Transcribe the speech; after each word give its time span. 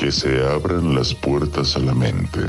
Que 0.00 0.10
se 0.10 0.42
abran 0.46 0.94
las 0.94 1.12
puertas 1.12 1.76
a 1.76 1.78
la 1.78 1.92
mente. 1.92 2.40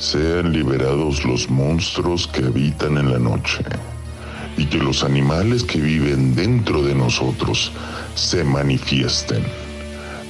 Sean 0.00 0.52
liberados 0.52 1.24
los 1.24 1.48
monstruos 1.48 2.26
que 2.26 2.44
habitan 2.44 2.98
en 2.98 3.12
la 3.12 3.20
noche. 3.20 3.62
Y 4.56 4.66
que 4.66 4.78
los 4.78 5.04
animales 5.04 5.62
que 5.62 5.78
viven 5.78 6.34
dentro 6.34 6.82
de 6.82 6.92
nosotros 6.92 7.70
se 8.16 8.42
manifiesten. 8.42 9.44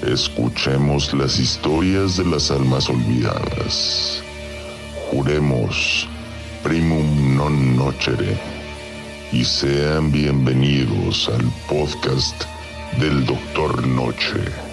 Escuchemos 0.06 1.14
las 1.14 1.38
historias 1.38 2.18
de 2.18 2.26
las 2.26 2.50
almas 2.50 2.90
olvidadas. 2.90 4.22
Juremos 5.10 6.06
primum 6.62 7.34
non 7.34 7.78
nocere 7.78 8.36
y 9.32 9.42
sean 9.42 10.12
bienvenidos 10.12 11.30
al 11.32 11.48
podcast 11.66 12.44
del 13.00 13.24
Doctor 13.24 13.86
Noche. 13.86 14.69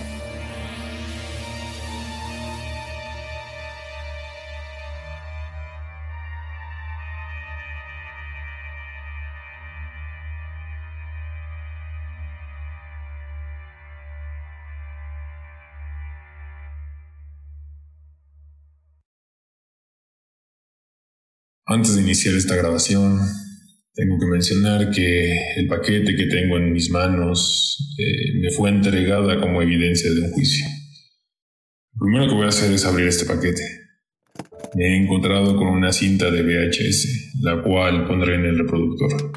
Antes 21.70 21.96
de 21.96 22.02
iniciar 22.02 22.34
esta 22.36 22.56
grabación, 22.56 23.20
tengo 23.94 24.18
que 24.18 24.26
mencionar 24.26 24.90
que 24.90 25.38
el 25.58 25.68
paquete 25.68 26.16
que 26.16 26.28
tengo 26.28 26.58
en 26.58 26.72
mis 26.72 26.90
manos 26.90 27.94
eh, 28.00 28.40
me 28.40 28.52
fue 28.52 28.70
entregada 28.70 29.42
como 29.42 29.62
evidencia 29.62 30.10
de 30.14 30.22
un 30.22 30.32
juicio. 30.32 30.66
Lo 31.94 32.06
primero 32.06 32.30
que 32.30 32.36
voy 32.36 32.46
a 32.46 32.50
hacer 32.50 32.72
es 32.72 32.86
abrir 32.86 33.08
este 33.08 33.26
paquete. 33.26 33.64
Me 34.76 34.86
he 34.86 35.04
encontrado 35.04 35.58
con 35.58 35.68
una 35.68 35.92
cinta 35.92 36.32
de 36.32 36.42
VHS, 36.42 37.42
la 37.42 37.62
cual 37.62 38.08
pondré 38.08 38.36
en 38.36 38.46
el 38.46 38.60
reproductor. 38.60 39.34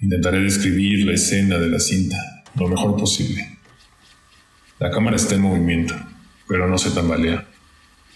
Intentaré 0.00 0.40
describir 0.40 1.04
la 1.04 1.12
escena 1.12 1.58
de 1.58 1.68
la 1.68 1.80
cinta 1.80 2.16
lo 2.58 2.68
mejor 2.68 2.96
posible. 2.96 3.58
La 4.78 4.90
cámara 4.90 5.16
está 5.16 5.34
en 5.34 5.42
movimiento, 5.42 5.94
pero 6.48 6.68
no 6.68 6.78
se 6.78 6.90
tambalea. 6.90 7.46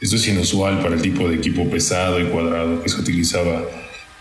Esto 0.00 0.14
es 0.14 0.28
inusual 0.28 0.80
para 0.80 0.94
el 0.94 1.02
tipo 1.02 1.28
de 1.28 1.34
equipo 1.34 1.68
pesado 1.68 2.20
y 2.20 2.26
cuadrado 2.26 2.80
que 2.82 2.88
se 2.88 3.00
utilizaba 3.00 3.64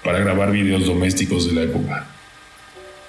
para 0.03 0.19
grabar 0.19 0.52
videos 0.52 0.88
domésticos 0.88 1.47
de 1.47 1.53
la 1.53 1.61
época. 1.64 2.08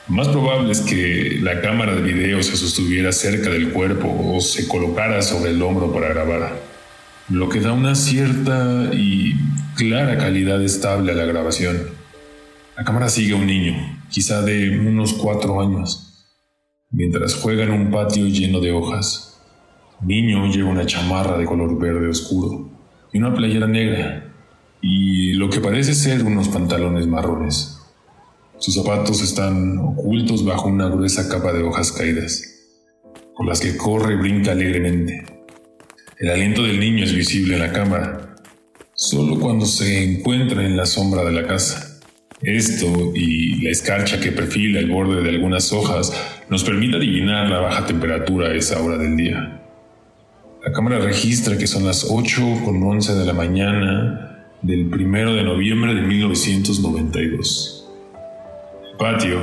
Más 0.09 0.29
probable 0.29 0.73
es 0.73 0.81
que 0.83 1.39
la 1.41 1.63
cámara 1.63 1.95
de 1.95 2.03
video 2.03 2.43
se 2.43 2.57
sostuviera 2.57 3.11
cerca 3.13 3.49
del 3.49 3.73
cuerpo 3.73 4.09
o 4.09 4.41
se 4.43 4.69
colocara 4.69 5.23
sobre 5.23 5.53
el 5.53 5.63
hombro 5.63 5.93
para 5.93 6.09
grabar, 6.09 6.61
lo 7.31 7.49
que 7.49 7.61
da 7.61 7.73
una 7.73 7.95
cierta 7.95 8.91
y 8.93 9.35
clara 9.75 10.19
calidad 10.19 10.63
estable 10.63 11.13
a 11.13 11.15
la 11.15 11.25
grabación. 11.25 11.89
La 12.77 12.85
cámara 12.85 13.09
sigue 13.09 13.33
a 13.33 13.37
un 13.37 13.47
niño, 13.47 13.99
quizá 14.11 14.43
de 14.43 14.79
unos 14.79 15.15
cuatro 15.15 15.61
años, 15.63 16.27
mientras 16.91 17.35
juega 17.35 17.65
en 17.65 17.73
un 17.73 17.91
patio 17.91 18.27
lleno 18.27 18.61
de 18.61 18.73
hojas 18.73 19.28
niño 20.03 20.47
lleva 20.47 20.71
una 20.71 20.87
chamarra 20.87 21.37
de 21.37 21.45
color 21.45 21.79
verde 21.79 22.09
oscuro 22.09 22.69
y 23.13 23.19
una 23.19 23.35
playera 23.35 23.67
negra 23.67 24.33
y 24.81 25.33
lo 25.33 25.51
que 25.51 25.61
parece 25.61 25.95
ser 25.95 26.23
unos 26.25 26.49
pantalones 26.49 27.07
marrones. 27.07 27.81
Sus 28.59 28.75
zapatos 28.75 29.23
están 29.23 29.79
ocultos 29.79 30.45
bajo 30.45 30.69
una 30.69 30.89
gruesa 30.89 31.29
capa 31.29 31.53
de 31.53 31.63
hojas 31.63 31.93
caídas, 31.93 32.43
por 33.37 33.47
las 33.47 33.61
que 33.61 33.77
corre 33.77 34.15
y 34.15 34.17
brinca 34.17 34.53
alegremente. 34.53 35.25
El 36.19 36.31
aliento 36.31 36.65
del 36.65 36.81
niño 36.81 37.05
es 37.05 37.15
visible 37.15 37.55
en 37.55 37.61
la 37.61 37.73
cámara, 37.73 38.37
solo 38.95 39.39
cuando 39.39 39.65
se 39.65 40.03
encuentra 40.03 40.67
en 40.67 40.77
la 40.77 40.87
sombra 40.87 41.25
de 41.25 41.33
la 41.33 41.47
casa. 41.47 42.01
Esto 42.43 43.13
y 43.15 43.63
la 43.63 43.71
escarcha 43.71 44.21
que 44.21 44.33
perfila 44.33 44.81
el 44.81 44.91
borde 44.91 45.23
de 45.23 45.31
algunas 45.31 45.73
hojas 45.73 46.13
nos 46.49 46.65
permite 46.65 46.97
adivinar 46.97 47.49
la 47.49 47.61
baja 47.61 47.87
temperatura 47.87 48.49
a 48.49 48.55
esa 48.55 48.81
hora 48.83 48.97
del 48.97 49.17
día. 49.17 49.68
La 50.65 50.73
cámara 50.73 50.99
registra 50.99 51.57
que 51.57 51.69
son 51.69 51.87
las 51.87 52.09
8 52.11 52.63
con 52.65 52.83
11 52.83 53.15
de 53.15 53.25
la 53.25 53.33
mañana 53.33 54.45
del 54.61 54.93
1 54.93 55.35
de 55.35 55.45
noviembre 55.45 55.95
de 55.95 56.03
1992. 56.03 57.89
El 58.91 58.97
patio 58.99 59.39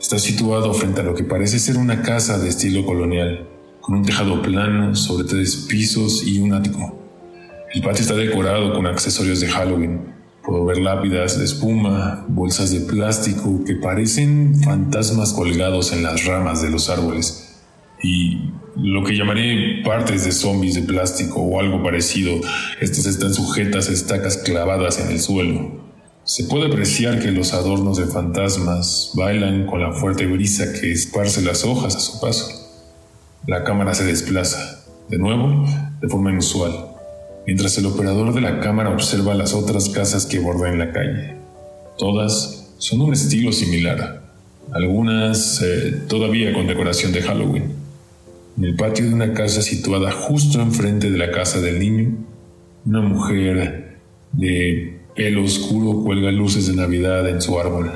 está 0.00 0.16
situado 0.20 0.72
frente 0.74 1.00
a 1.00 1.04
lo 1.04 1.16
que 1.16 1.24
parece 1.24 1.58
ser 1.58 1.76
una 1.76 2.02
casa 2.02 2.38
de 2.38 2.50
estilo 2.50 2.86
colonial, 2.86 3.48
con 3.80 3.96
un 3.96 4.04
tejado 4.04 4.40
plano 4.40 4.94
sobre 4.94 5.26
tres 5.26 5.66
pisos 5.68 6.24
y 6.24 6.38
un 6.38 6.52
ático. 6.52 6.96
El 7.74 7.82
patio 7.82 8.02
está 8.02 8.14
decorado 8.14 8.72
con 8.74 8.86
accesorios 8.86 9.40
de 9.40 9.48
Halloween. 9.48 10.14
Puedo 10.44 10.64
ver 10.64 10.78
lápidas 10.78 11.36
de 11.36 11.46
espuma, 11.46 12.24
bolsas 12.28 12.70
de 12.70 12.80
plástico 12.82 13.64
que 13.64 13.74
parecen 13.74 14.54
fantasmas 14.62 15.32
colgados 15.32 15.92
en 15.92 16.04
las 16.04 16.24
ramas 16.26 16.62
de 16.62 16.70
los 16.70 16.88
árboles 16.90 17.56
y 18.02 18.52
lo 18.80 19.02
que 19.02 19.16
llamaré 19.16 19.82
partes 19.84 20.24
de 20.24 20.32
zombies 20.32 20.74
de 20.74 20.82
plástico 20.82 21.40
o 21.40 21.58
algo 21.58 21.82
parecido. 21.82 22.40
Estas 22.80 23.06
están 23.06 23.34
sujetas 23.34 23.88
a 23.88 23.92
estacas 23.92 24.36
clavadas 24.38 25.00
en 25.00 25.10
el 25.10 25.20
suelo. 25.20 25.88
Se 26.24 26.44
puede 26.44 26.66
apreciar 26.66 27.20
que 27.20 27.32
los 27.32 27.54
adornos 27.54 27.96
de 27.98 28.06
fantasmas 28.06 29.12
bailan 29.14 29.66
con 29.66 29.80
la 29.80 29.92
fuerte 29.92 30.26
brisa 30.26 30.72
que 30.72 30.92
esparce 30.92 31.42
las 31.42 31.64
hojas 31.64 31.96
a 31.96 32.00
su 32.00 32.20
paso. 32.20 32.46
La 33.46 33.64
cámara 33.64 33.94
se 33.94 34.04
desplaza, 34.04 34.84
de 35.08 35.18
nuevo, 35.18 35.64
de 36.00 36.08
forma 36.08 36.30
inusual, 36.30 36.72
mientras 37.46 37.78
el 37.78 37.86
operador 37.86 38.34
de 38.34 38.42
la 38.42 38.60
cámara 38.60 38.90
observa 38.90 39.34
las 39.34 39.54
otras 39.54 39.88
casas 39.88 40.26
que 40.26 40.38
bordan 40.38 40.78
la 40.78 40.92
calle. 40.92 41.36
Todas 41.96 42.74
son 42.78 43.00
un 43.00 43.14
estilo 43.14 43.50
similar, 43.52 44.22
algunas 44.72 45.62
eh, 45.62 46.02
todavía 46.08 46.52
con 46.52 46.66
decoración 46.66 47.10
de 47.10 47.22
Halloween. 47.22 47.77
En 48.58 48.64
el 48.64 48.74
patio 48.74 49.06
de 49.06 49.14
una 49.14 49.34
casa 49.34 49.62
situada 49.62 50.10
justo 50.10 50.60
enfrente 50.60 51.12
de 51.12 51.16
la 51.16 51.30
casa 51.30 51.60
del 51.60 51.78
niño, 51.78 52.12
una 52.84 53.00
mujer 53.02 54.00
de 54.32 54.98
pelo 55.14 55.44
oscuro 55.44 56.02
cuelga 56.02 56.32
luces 56.32 56.66
de 56.66 56.74
Navidad 56.74 57.28
en 57.28 57.40
su 57.40 57.56
árbol. 57.56 57.92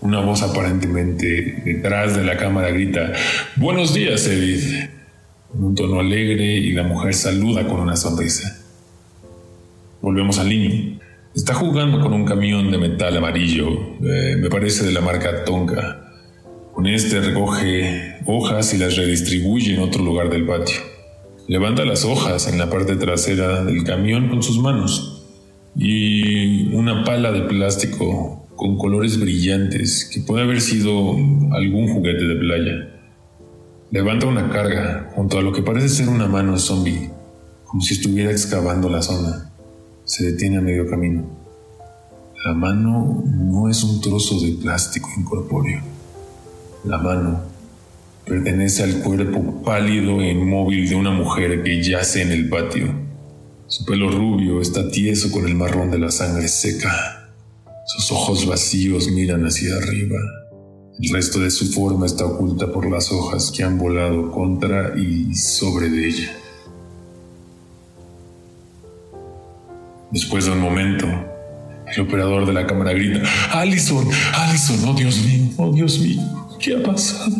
Una 0.00 0.20
voz 0.20 0.42
aparentemente 0.42 1.60
detrás 1.64 2.16
de 2.16 2.22
la 2.22 2.36
cámara 2.36 2.70
grita, 2.70 3.12
Buenos 3.56 3.92
días, 3.92 4.28
Edith, 4.28 4.90
con 5.50 5.64
un 5.64 5.74
tono 5.74 5.98
alegre 5.98 6.44
y 6.44 6.70
la 6.70 6.84
mujer 6.84 7.12
saluda 7.12 7.66
con 7.66 7.80
una 7.80 7.96
sonrisa. 7.96 8.60
Volvemos 10.00 10.38
al 10.38 10.50
niño. 10.50 11.00
Está 11.34 11.54
jugando 11.54 11.98
con 11.98 12.12
un 12.12 12.24
camión 12.24 12.70
de 12.70 12.78
metal 12.78 13.16
amarillo, 13.16 13.66
eh, 14.04 14.36
me 14.38 14.50
parece 14.50 14.86
de 14.86 14.92
la 14.92 15.00
marca 15.00 15.44
Tonka. 15.44 16.09
Con 16.72 16.86
este 16.86 17.20
recoge 17.20 18.20
hojas 18.26 18.72
y 18.74 18.78
las 18.78 18.96
redistribuye 18.96 19.74
en 19.74 19.80
otro 19.80 20.04
lugar 20.04 20.30
del 20.30 20.46
patio. 20.46 20.76
Levanta 21.48 21.84
las 21.84 22.04
hojas 22.04 22.46
en 22.46 22.58
la 22.58 22.70
parte 22.70 22.94
trasera 22.94 23.64
del 23.64 23.82
camión 23.82 24.28
con 24.28 24.42
sus 24.42 24.60
manos 24.60 25.26
y 25.74 26.72
una 26.74 27.04
pala 27.04 27.32
de 27.32 27.42
plástico 27.42 28.46
con 28.54 28.78
colores 28.78 29.18
brillantes 29.18 30.08
que 30.12 30.20
puede 30.20 30.44
haber 30.44 30.60
sido 30.60 31.16
algún 31.52 31.88
juguete 31.92 32.24
de 32.24 32.36
playa. 32.36 33.00
Levanta 33.90 34.26
una 34.26 34.48
carga 34.48 35.10
junto 35.16 35.38
a 35.38 35.42
lo 35.42 35.52
que 35.52 35.62
parece 35.62 35.88
ser 35.88 36.08
una 36.08 36.28
mano 36.28 36.56
zombie, 36.56 37.10
como 37.64 37.82
si 37.82 37.94
estuviera 37.94 38.30
excavando 38.30 38.88
la 38.88 39.02
zona. 39.02 39.52
Se 40.04 40.30
detiene 40.30 40.58
a 40.58 40.60
medio 40.60 40.88
camino. 40.88 41.24
La 42.44 42.54
mano 42.54 43.24
no 43.26 43.68
es 43.68 43.82
un 43.82 44.00
trozo 44.00 44.40
de 44.40 44.52
plástico 44.52 45.08
incorpóreo. 45.18 45.89
La 46.84 46.96
mano 46.96 47.42
pertenece 48.24 48.82
al 48.82 49.00
cuerpo 49.02 49.62
pálido 49.62 50.20
e 50.22 50.30
inmóvil 50.30 50.88
de 50.88 50.94
una 50.94 51.10
mujer 51.10 51.62
que 51.62 51.82
yace 51.82 52.22
en 52.22 52.32
el 52.32 52.48
patio. 52.48 52.94
Su 53.66 53.84
pelo 53.84 54.10
rubio 54.10 54.62
está 54.62 54.90
tieso 54.90 55.30
con 55.30 55.46
el 55.46 55.54
marrón 55.54 55.90
de 55.90 55.98
la 55.98 56.10
sangre 56.10 56.48
seca. 56.48 57.28
Sus 57.86 58.10
ojos 58.12 58.46
vacíos 58.46 59.10
miran 59.10 59.44
hacia 59.44 59.76
arriba. 59.76 60.16
El 60.98 61.12
resto 61.12 61.38
de 61.40 61.50
su 61.50 61.66
forma 61.70 62.06
está 62.06 62.24
oculta 62.24 62.72
por 62.72 62.90
las 62.90 63.12
hojas 63.12 63.52
que 63.54 63.62
han 63.62 63.76
volado 63.76 64.30
contra 64.30 64.98
y 64.98 65.34
sobre 65.34 65.86
ella. 65.86 66.32
Después 70.10 70.46
de 70.46 70.52
un 70.52 70.60
momento, 70.60 71.06
el 71.94 72.00
operador 72.00 72.46
de 72.46 72.52
la 72.54 72.66
cámara 72.66 72.92
grita, 72.92 73.20
Allison, 73.52 74.08
Allison, 74.34 74.88
oh 74.88 74.94
Dios 74.94 75.18
mío, 75.24 75.50
oh 75.56 75.72
Dios 75.72 75.98
mío, 76.00 76.39
¿qué 76.60 76.76
ha 76.76 76.82
pasado? 76.82 77.36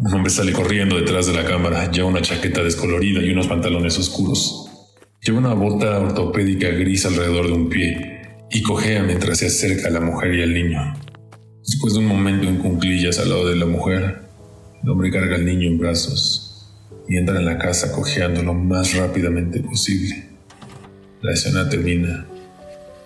Un 0.00 0.12
hombre 0.12 0.30
sale 0.30 0.52
corriendo 0.52 0.96
detrás 0.96 1.26
de 1.26 1.32
la 1.32 1.44
cámara, 1.44 1.90
lleva 1.90 2.08
una 2.08 2.20
chaqueta 2.20 2.62
descolorida 2.62 3.22
y 3.22 3.30
unos 3.30 3.46
pantalones 3.46 3.96
oscuros. 3.98 4.68
Lleva 5.22 5.38
una 5.38 5.54
bota 5.54 5.98
ortopédica 6.00 6.68
gris 6.68 7.06
alrededor 7.06 7.46
de 7.46 7.52
un 7.52 7.68
pie 7.68 8.22
y 8.50 8.62
cojea 8.62 9.02
mientras 9.04 9.38
se 9.38 9.46
acerca 9.46 9.88
a 9.88 9.92
la 9.92 10.00
mujer 10.00 10.34
y 10.34 10.42
al 10.42 10.52
niño. 10.52 10.94
Después 11.64 11.94
de 11.94 12.00
un 12.00 12.06
momento 12.06 12.46
en 12.48 12.58
cunclillas 12.58 13.18
al 13.20 13.30
lado 13.30 13.48
de 13.48 13.56
la 13.56 13.66
mujer, 13.66 14.18
el 14.82 14.90
hombre 14.90 15.10
carga 15.10 15.36
al 15.36 15.46
niño 15.46 15.68
en 15.68 15.78
brazos. 15.78 16.40
y 17.06 17.18
entra 17.18 17.38
en 17.38 17.44
la 17.44 17.58
casa 17.58 17.92
cojeando 17.92 18.42
lo 18.42 18.54
más 18.54 18.94
rápidamente 18.94 19.60
posible. 19.60 20.26
La 21.20 21.32
escena 21.32 21.68
termina. 21.68 22.26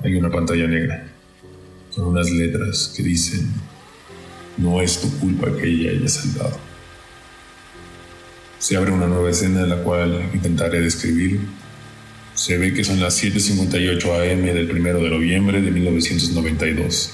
Hay 0.04 0.14
una 0.14 0.30
pantalla 0.30 0.68
negra 0.68 1.04
con 1.92 2.06
unas 2.06 2.30
letras 2.30 2.94
que 2.96 3.02
dicen, 3.02 3.52
no 4.58 4.80
es 4.80 5.00
tu 5.00 5.10
culpa 5.18 5.56
que 5.56 5.68
ella 5.68 5.90
haya 5.90 6.08
saltado. 6.08 6.58
Se 8.58 8.76
abre 8.76 8.90
una 8.90 9.06
nueva 9.06 9.30
escena 9.30 9.66
la 9.66 9.82
cual 9.82 10.30
intentaré 10.34 10.80
describir. 10.80 11.40
Se 12.34 12.58
ve 12.58 12.74
que 12.74 12.84
son 12.84 13.00
las 13.00 13.22
7.58 13.22 14.32
am 14.32 14.42
del 14.42 14.70
1 14.70 14.98
de 14.98 15.10
noviembre 15.10 15.62
de 15.62 15.70
1992. 15.70 17.12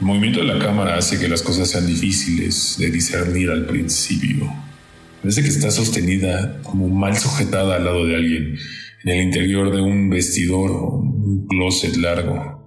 El 0.00 0.06
movimiento 0.06 0.40
de 0.40 0.46
la 0.46 0.58
cámara 0.58 0.96
hace 0.96 1.18
que 1.18 1.28
las 1.28 1.42
cosas 1.42 1.70
sean 1.70 1.86
difíciles 1.86 2.76
de 2.78 2.90
discernir 2.90 3.50
al 3.50 3.66
principio. 3.66 4.52
Parece 5.22 5.42
que 5.42 5.48
está 5.48 5.70
sostenida 5.70 6.60
como 6.62 6.88
mal 6.88 7.16
sujetada 7.16 7.76
al 7.76 7.84
lado 7.84 8.04
de 8.06 8.16
alguien, 8.16 8.58
en 9.04 9.12
el 9.12 9.22
interior 9.22 9.70
de 9.70 9.80
un 9.80 10.10
vestidor 10.10 10.70
o 10.72 10.96
un 10.96 11.46
closet 11.46 11.96
largo. 11.96 12.61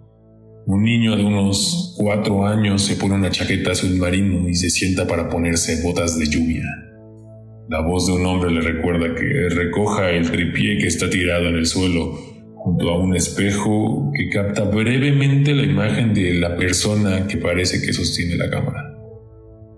Un 0.68 0.82
niño 0.82 1.16
de 1.16 1.24
unos 1.24 1.94
cuatro 1.96 2.48
años 2.48 2.82
se 2.82 2.96
pone 2.96 3.14
una 3.14 3.30
chaqueta 3.30 3.74
azul 3.74 3.98
marino 3.98 4.50
y 4.50 4.56
se 4.56 4.72
sienta 4.72 5.06
para 5.06 5.30
ponerse 5.30 5.84
botas 5.84 6.18
de 6.18 6.26
lluvia. 6.26 6.64
La 7.70 7.82
voz 7.82 8.08
de 8.08 8.14
un 8.14 8.26
hombre 8.26 8.50
le 8.50 8.62
recuerda 8.62 9.14
que 9.14 9.50
recoja 9.50 10.10
el 10.10 10.32
tripié 10.32 10.80
que 10.80 10.88
está 10.88 11.08
tirado 11.08 11.50
en 11.50 11.56
el 11.58 11.68
suelo 11.68 12.14
junto 12.56 12.90
a 12.90 12.98
un 12.98 13.16
espejo 13.16 14.12
que 14.18 14.30
capta 14.30 14.64
brevemente 14.64 15.54
la 15.54 15.64
imagen 15.64 16.16
de 16.16 16.34
la 16.34 16.56
persona 16.56 17.28
que 17.28 17.38
parece 17.38 17.86
que 17.86 17.94
sostiene 17.94 18.36
la 18.36 18.50
cámara. 18.50 18.92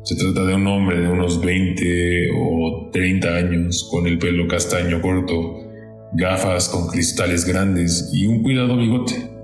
Se 0.05 0.15
trata 0.15 0.45
de 0.45 0.55
un 0.55 0.67
hombre 0.67 1.01
de 1.01 1.09
unos 1.09 1.43
20 1.43 2.29
o 2.33 2.89
30 2.93 3.35
años 3.35 3.89
con 3.91 4.07
el 4.07 4.17
pelo 4.17 4.47
castaño 4.47 5.01
corto, 5.01 5.57
gafas 6.13 6.69
con 6.69 6.87
cristales 6.87 7.43
grandes 7.43 8.09
y 8.13 8.25
un 8.25 8.41
cuidado 8.41 8.77
bigote. 8.77 9.36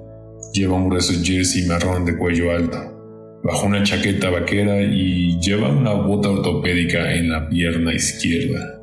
Lleva 0.53 0.75
un 0.75 0.88
grueso 0.88 1.13
jersey 1.23 1.65
marrón 1.65 2.05
de 2.05 2.15
cuello 2.15 2.51
alto, 2.51 2.77
bajo 3.44 3.65
una 3.65 3.81
chaqueta 3.81 4.29
vaquera 4.29 4.83
y 4.83 5.39
lleva 5.39 5.67
una 5.67 5.94
bota 5.94 6.29
ortopédica 6.29 7.11
en 7.11 7.31
la 7.31 7.50
pierna 7.50 7.91
izquierda. 7.91 8.79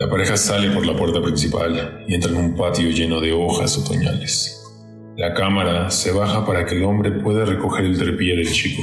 La 0.00 0.10
pareja 0.10 0.36
sale 0.36 0.68
por 0.72 0.84
la 0.84 0.96
puerta 0.96 1.22
principal 1.22 2.04
y 2.08 2.14
entra 2.14 2.32
en 2.32 2.38
un 2.38 2.56
patio 2.56 2.90
lleno 2.90 3.20
de 3.20 3.32
hojas 3.32 3.78
otoñales. 3.78 4.60
La 5.16 5.32
cámara 5.32 5.92
se 5.92 6.10
baja 6.10 6.44
para 6.44 6.66
que 6.66 6.74
el 6.74 6.82
hombre 6.82 7.12
pueda 7.12 7.44
recoger 7.44 7.84
el 7.84 7.96
trepié 7.96 8.34
del 8.34 8.50
chico 8.50 8.82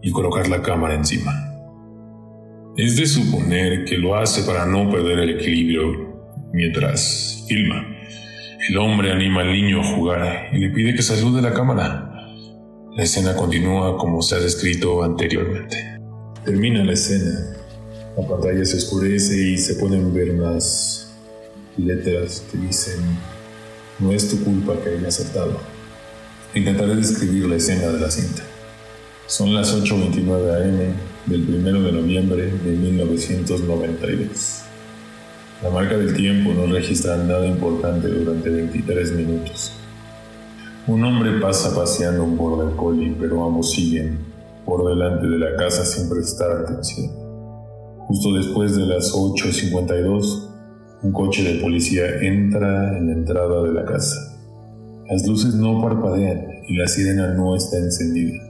y 0.00 0.10
colocar 0.12 0.48
la 0.48 0.62
cámara 0.62 0.94
encima. 0.94 1.30
Es 2.78 2.96
de 2.96 3.04
suponer 3.04 3.84
que 3.84 3.98
lo 3.98 4.16
hace 4.16 4.50
para 4.50 4.64
no 4.64 4.90
perder 4.90 5.18
el 5.18 5.30
equilibrio 5.38 6.24
mientras 6.54 7.44
filma. 7.46 7.93
El 8.66 8.78
hombre 8.78 9.12
anima 9.12 9.42
al 9.42 9.52
niño 9.52 9.82
a 9.82 9.84
jugar 9.84 10.48
y 10.50 10.58
le 10.58 10.70
pide 10.70 10.94
que 10.94 11.02
salude 11.02 11.42
la 11.42 11.52
cámara. 11.52 12.10
La 12.96 13.02
escena 13.02 13.36
continúa 13.36 13.98
como 13.98 14.22
se 14.22 14.36
ha 14.36 14.38
descrito 14.38 15.04
anteriormente. 15.04 15.76
Termina 16.46 16.82
la 16.82 16.94
escena. 16.94 17.56
La 18.16 18.26
pantalla 18.26 18.64
se 18.64 18.78
oscurece 18.78 19.36
y 19.36 19.58
se 19.58 19.74
pueden 19.74 20.14
ver 20.14 20.30
unas 20.30 21.14
letras 21.76 22.42
que 22.50 22.56
dicen 22.56 23.00
no 23.98 24.12
es 24.12 24.30
tu 24.30 24.42
culpa 24.42 24.72
que 24.82 24.96
haya 24.96 25.10
saltado. 25.10 25.60
Intentaré 26.54 26.96
describir 26.96 27.44
la 27.46 27.56
escena 27.56 27.88
de 27.88 28.00
la 28.00 28.10
cinta. 28.10 28.44
Son 29.26 29.52
las 29.52 29.76
8.29 29.76 30.56
am 30.56 30.94
del 31.26 31.54
1 31.54 31.82
de 31.82 31.92
noviembre 31.92 32.46
de 32.46 32.70
1992. 32.70 34.63
La 35.62 35.70
marca 35.70 35.96
del 35.96 36.14
tiempo 36.14 36.52
no 36.52 36.66
registra 36.66 37.16
nada 37.16 37.46
importante 37.46 38.08
durante 38.08 38.50
23 38.50 39.12
minutos. 39.12 39.72
Un 40.86 41.02
hombre 41.04 41.40
pasa 41.40 41.74
paseando 41.74 42.24
un 42.24 42.36
border 42.36 42.74
collie, 42.76 43.16
pero 43.18 43.44
ambos 43.44 43.72
siguen 43.72 44.18
por 44.66 44.86
delante 44.86 45.26
de 45.26 45.38
la 45.38 45.56
casa 45.56 45.84
sin 45.84 46.08
prestar 46.08 46.50
atención. 46.50 47.10
Justo 48.08 48.34
después 48.34 48.76
de 48.76 48.84
las 48.84 49.14
8.52, 49.14 50.50
un 51.02 51.12
coche 51.12 51.42
de 51.44 51.60
policía 51.60 52.20
entra 52.20 52.98
en 52.98 53.06
la 53.06 53.12
entrada 53.12 53.62
de 53.62 53.72
la 53.72 53.84
casa. 53.84 54.36
Las 55.08 55.26
luces 55.26 55.54
no 55.54 55.80
parpadean 55.80 56.46
y 56.68 56.76
la 56.76 56.86
sirena 56.88 57.28
no 57.28 57.54
está 57.54 57.78
encendida. 57.78 58.42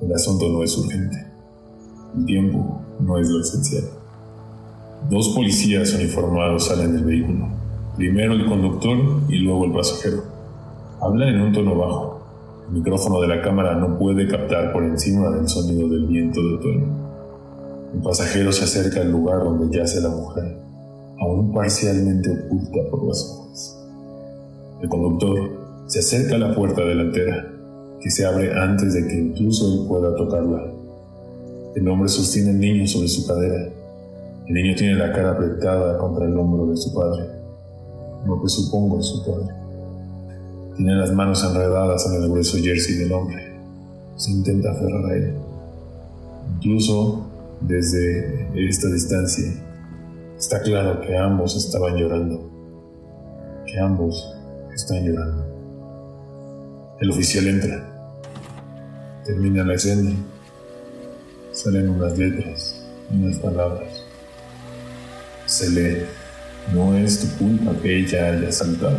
El 0.00 0.12
asunto 0.14 0.48
no 0.48 0.64
es 0.64 0.76
urgente. 0.78 1.26
El 2.16 2.24
tiempo 2.24 2.82
no 3.00 3.18
es 3.18 3.28
lo 3.28 3.40
esencial. 3.40 3.97
Dos 5.08 5.30
policías 5.30 5.94
uniformados 5.94 6.66
salen 6.66 6.92
del 6.92 7.04
vehículo. 7.04 7.48
Primero 7.96 8.34
el 8.34 8.46
conductor 8.46 8.98
y 9.28 9.38
luego 9.38 9.64
el 9.64 9.72
pasajero. 9.72 10.22
Hablan 11.00 11.28
en 11.28 11.40
un 11.40 11.52
tono 11.52 11.74
bajo. 11.74 12.20
El 12.68 12.74
micrófono 12.74 13.20
de 13.22 13.28
la 13.28 13.40
cámara 13.40 13.74
no 13.74 13.98
puede 13.98 14.28
captar 14.28 14.72
por 14.72 14.84
encima 14.84 15.30
del 15.30 15.48
sonido 15.48 15.88
del 15.88 16.06
viento 16.06 16.40
de 16.42 16.54
otoño. 16.56 16.86
El 17.94 18.02
pasajero 18.02 18.52
se 18.52 18.64
acerca 18.64 19.00
al 19.00 19.10
lugar 19.10 19.44
donde 19.44 19.74
yace 19.74 20.02
la 20.02 20.10
mujer, 20.10 20.58
aún 21.18 21.54
parcialmente 21.54 22.30
oculta 22.30 22.90
por 22.90 23.08
las 23.08 23.24
hojas. 23.24 23.78
El 24.82 24.88
conductor 24.90 25.50
se 25.86 26.00
acerca 26.00 26.34
a 26.34 26.38
la 26.38 26.54
puerta 26.54 26.82
delantera 26.82 27.50
que 27.98 28.10
se 28.10 28.26
abre 28.26 28.52
antes 28.52 28.92
de 28.92 29.06
que 29.08 29.14
incluso 29.14 29.72
él 29.72 29.88
pueda 29.88 30.14
tocarla. 30.14 30.70
El 31.74 31.88
hombre 31.88 32.10
sostiene 32.10 32.50
al 32.50 32.60
niño 32.60 32.86
sobre 32.86 33.08
su 33.08 33.26
cadera. 33.26 33.72
El 34.48 34.54
niño 34.54 34.74
tiene 34.76 34.94
la 34.94 35.12
cara 35.12 35.32
apretada 35.32 35.98
contra 35.98 36.24
el 36.24 36.34
hombro 36.34 36.64
de 36.68 36.76
su 36.78 36.94
padre, 36.94 37.26
lo 38.24 38.40
que 38.40 38.48
supongo 38.48 38.98
es 38.98 39.04
su 39.04 39.22
padre. 39.22 39.54
Tiene 40.74 40.94
las 40.94 41.12
manos 41.12 41.44
enredadas 41.44 42.06
en 42.06 42.22
el 42.22 42.30
grueso 42.30 42.56
jersey 42.56 42.94
del 42.94 43.12
hombre. 43.12 43.60
Se 44.16 44.30
intenta 44.30 44.70
aferrar 44.70 45.04
a 45.04 45.14
él. 45.16 45.34
Incluso 46.54 47.26
desde 47.60 48.48
esta 48.68 48.88
distancia, 48.88 49.52
está 50.38 50.62
claro 50.62 51.02
que 51.02 51.14
ambos 51.14 51.54
estaban 51.54 51.96
llorando. 51.96 52.50
Que 53.66 53.78
ambos 53.78 54.34
están 54.74 55.04
llorando. 55.04 55.44
El 57.00 57.10
oficial 57.10 57.48
entra. 57.48 57.86
Termina 59.26 59.62
la 59.62 59.74
escena. 59.74 60.10
Salen 61.52 61.90
unas 61.90 62.16
letras, 62.16 62.82
unas 63.10 63.36
palabras. 63.36 64.07
Se 65.48 65.70
lee, 65.70 66.04
no 66.74 66.94
es 66.94 67.20
tu 67.20 67.38
culpa 67.38 67.72
que 67.82 68.00
ella 68.00 68.32
haya 68.32 68.52
saltado. 68.52 68.98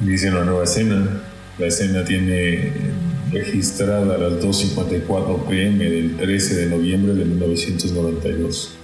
Dice 0.00 0.30
una 0.30 0.44
nueva 0.44 0.64
escena. 0.64 1.20
La 1.58 1.66
escena 1.66 2.04
tiene 2.04 2.72
registrada 3.30 4.14
a 4.14 4.18
las 4.18 4.32
2.54 4.42 5.46
pm 5.46 5.84
del 5.84 6.16
13 6.16 6.56
de 6.56 6.66
noviembre 6.66 7.14
de 7.14 7.24
1992. 7.26 8.74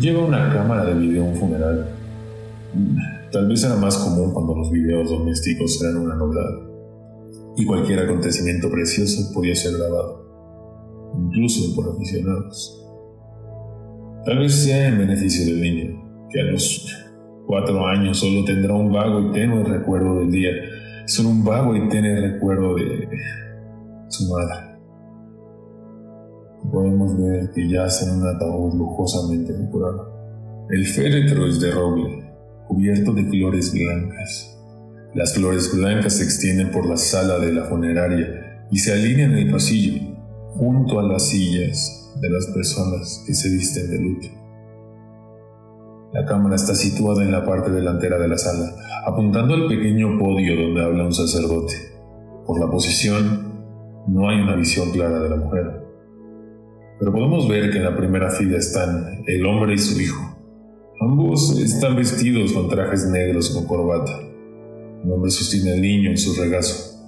Lleva 0.00 0.24
una 0.24 0.52
cámara 0.52 0.84
de 0.84 0.94
video 0.94 1.22
un 1.22 1.36
funeral. 1.36 1.88
Tal 3.30 3.46
vez 3.48 3.62
era 3.62 3.76
más 3.76 3.96
común 3.98 4.32
cuando 4.32 4.56
los 4.56 4.70
videos 4.72 5.08
domésticos 5.08 5.80
eran 5.80 5.98
una 5.98 6.16
novedad 6.16 6.66
y 7.56 7.64
cualquier 7.64 8.00
acontecimiento 8.00 8.70
precioso 8.70 9.32
podía 9.32 9.54
ser 9.54 9.78
grabado, 9.78 10.25
incluso 11.26 11.74
por 11.74 11.94
aficionados. 11.94 12.82
Tal 14.24 14.38
vez 14.38 14.54
sea 14.54 14.88
en 14.88 14.98
beneficio 14.98 15.46
del 15.46 15.60
niño, 15.60 16.26
que 16.30 16.40
a 16.40 16.44
los 16.44 16.92
cuatro 17.46 17.86
años 17.86 18.18
solo 18.18 18.44
tendrá 18.44 18.74
un 18.74 18.92
vago 18.92 19.20
y 19.20 19.32
tenue 19.32 19.62
recuerdo 19.62 20.18
del 20.18 20.30
día, 20.30 20.50
solo 21.06 21.30
un 21.30 21.44
vago 21.44 21.76
y 21.76 21.88
tenue 21.88 22.20
recuerdo 22.20 22.74
de 22.74 23.08
su 24.08 24.28
madre. 24.32 24.76
Podemos 26.72 27.16
ver 27.16 27.52
que 27.52 27.68
yace 27.68 28.06
en 28.06 28.16
un 28.16 28.26
ataúd 28.26 28.74
lujosamente 28.74 29.52
decorado. 29.52 30.12
El 30.68 30.84
féretro 30.84 31.46
es 31.46 31.60
de 31.60 31.70
roble, 31.70 32.28
cubierto 32.66 33.12
de 33.12 33.22
flores 33.24 33.72
blancas. 33.72 34.58
Las 35.14 35.34
flores 35.34 35.70
blancas 35.72 36.14
se 36.14 36.24
extienden 36.24 36.72
por 36.72 36.86
la 36.88 36.96
sala 36.96 37.38
de 37.38 37.52
la 37.52 37.64
funeraria 37.66 38.66
y 38.72 38.78
se 38.78 38.92
alinean 38.92 39.32
en 39.32 39.46
el 39.46 39.52
pasillo, 39.52 40.15
junto 40.58 41.00
a 41.00 41.02
las 41.02 41.28
sillas 41.28 42.12
de 42.20 42.30
las 42.30 42.46
personas 42.46 43.24
que 43.26 43.34
se 43.34 43.50
visten 43.50 43.90
de 43.90 43.98
luto. 43.98 44.28
La 46.12 46.24
cámara 46.24 46.56
está 46.56 46.74
situada 46.74 47.22
en 47.22 47.32
la 47.32 47.44
parte 47.44 47.70
delantera 47.70 48.18
de 48.18 48.28
la 48.28 48.38
sala, 48.38 48.72
apuntando 49.06 49.54
al 49.54 49.66
pequeño 49.66 50.18
podio 50.18 50.56
donde 50.56 50.84
habla 50.84 51.04
un 51.04 51.12
sacerdote. 51.12 51.74
Por 52.46 52.60
la 52.60 52.70
posición, 52.70 53.54
no 54.08 54.28
hay 54.28 54.40
una 54.40 54.56
visión 54.56 54.90
clara 54.90 55.20
de 55.20 55.28
la 55.28 55.36
mujer. 55.36 55.84
Pero 56.98 57.12
podemos 57.12 57.48
ver 57.48 57.70
que 57.70 57.78
en 57.78 57.84
la 57.84 57.96
primera 57.96 58.30
fila 58.30 58.56
están 58.56 59.22
el 59.26 59.44
hombre 59.44 59.74
y 59.74 59.78
su 59.78 60.00
hijo, 60.00 60.36
Ambos 60.98 61.58
están 61.60 61.94
vestidos 61.94 62.52
con 62.52 62.70
trajes 62.70 63.06
negros 63.06 63.50
con 63.50 63.66
corbata. 63.66 64.18
Un 65.04 65.12
hombre 65.12 65.30
sostiene 65.30 65.74
al 65.74 65.82
niño 65.82 66.08
en 66.08 66.16
su 66.16 66.34
regazo. 66.40 66.98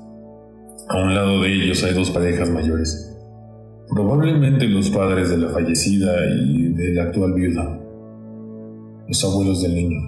A 0.90 1.02
un 1.02 1.14
lado 1.14 1.40
de 1.40 1.54
ellos 1.54 1.82
hay 1.84 1.94
dos 1.94 2.10
parejas 2.10 2.50
mayores. 2.50 3.07
Probablemente 3.88 4.66
los 4.68 4.90
padres 4.90 5.30
de 5.30 5.38
la 5.38 5.48
fallecida 5.48 6.12
y 6.30 6.74
de 6.74 6.92
la 6.92 7.04
actual 7.04 7.32
viuda. 7.32 7.80
Los 9.08 9.24
abuelos 9.24 9.62
del 9.62 9.74
niño. 9.74 9.98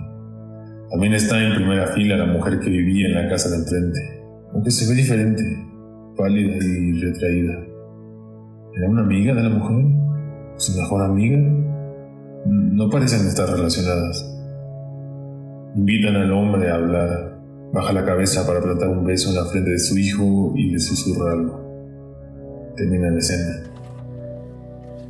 También 0.90 1.14
está 1.14 1.42
en 1.42 1.54
primera 1.54 1.86
fila 1.86 2.18
la 2.18 2.26
mujer 2.26 2.60
que 2.60 2.68
vivía 2.68 3.08
en 3.08 3.14
la 3.14 3.28
casa 3.28 3.48
de 3.48 3.56
enfrente, 3.56 4.00
aunque 4.52 4.70
se 4.70 4.86
ve 4.86 4.94
diferente, 4.94 5.42
pálida 6.14 6.56
y 6.56 7.00
retraída. 7.00 7.54
¿Era 8.76 8.88
una 8.90 9.02
amiga 9.02 9.34
de 9.34 9.42
la 9.44 9.48
mujer? 9.48 9.86
¿Su 10.56 10.78
mejor 10.78 11.02
amiga? 11.02 11.38
No 12.46 12.90
parecen 12.90 13.26
estar 13.26 13.48
relacionadas. 13.48 14.26
Invitan 15.74 16.16
al 16.16 16.32
hombre 16.32 16.70
a 16.70 16.74
hablar. 16.74 17.40
Baja 17.72 17.92
la 17.94 18.04
cabeza 18.04 18.46
para 18.46 18.60
plantar 18.60 18.88
un 18.88 19.04
beso 19.04 19.30
en 19.30 19.36
la 19.36 19.46
frente 19.46 19.70
de 19.70 19.78
su 19.78 19.96
hijo 19.96 20.52
y 20.54 20.70
le 20.70 20.78
susurra 20.80 21.32
algo. 21.32 21.59
Termina 22.80 23.10
la 23.10 23.18
escena. 23.18 23.62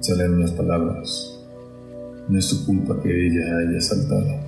Salen 0.01 0.35
unas 0.35 0.51
palabras. 0.51 1.39
No 2.29 2.37
es 2.37 2.49
tu 2.49 2.67
culpa 2.67 3.01
que 3.01 3.29
ella 3.29 3.59
haya 3.59 3.81
saltado. 3.81 4.41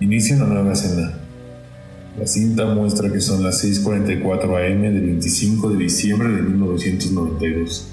Inicia 0.00 0.34
una 0.34 0.46
nueva 0.46 0.72
escena. 0.72 1.12
La 2.18 2.26
cinta 2.26 2.66
muestra 2.66 3.12
que 3.12 3.20
son 3.20 3.44
las 3.44 3.64
6.44 3.64 4.42
am 4.42 4.82
del 4.82 5.02
25 5.02 5.70
de 5.70 5.76
diciembre 5.76 6.30
de 6.30 6.42
1992. 6.42 7.86